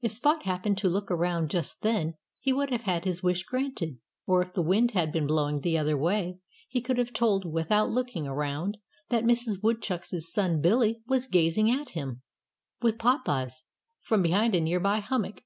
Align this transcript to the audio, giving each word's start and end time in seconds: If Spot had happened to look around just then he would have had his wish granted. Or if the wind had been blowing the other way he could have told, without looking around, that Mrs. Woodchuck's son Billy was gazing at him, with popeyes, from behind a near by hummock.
If 0.00 0.12
Spot 0.12 0.44
had 0.44 0.52
happened 0.52 0.78
to 0.78 0.88
look 0.88 1.10
around 1.10 1.50
just 1.50 1.82
then 1.82 2.14
he 2.40 2.52
would 2.52 2.70
have 2.70 2.82
had 2.84 3.04
his 3.04 3.24
wish 3.24 3.42
granted. 3.42 3.98
Or 4.24 4.40
if 4.40 4.52
the 4.52 4.62
wind 4.62 4.92
had 4.92 5.10
been 5.10 5.26
blowing 5.26 5.62
the 5.62 5.76
other 5.76 5.96
way 5.98 6.38
he 6.68 6.80
could 6.80 6.96
have 6.96 7.12
told, 7.12 7.44
without 7.44 7.90
looking 7.90 8.24
around, 8.28 8.76
that 9.08 9.24
Mrs. 9.24 9.60
Woodchuck's 9.60 10.12
son 10.32 10.60
Billy 10.60 11.02
was 11.08 11.26
gazing 11.26 11.72
at 11.72 11.88
him, 11.88 12.22
with 12.82 12.98
popeyes, 13.00 13.64
from 14.00 14.22
behind 14.22 14.54
a 14.54 14.60
near 14.60 14.78
by 14.78 15.00
hummock. 15.00 15.42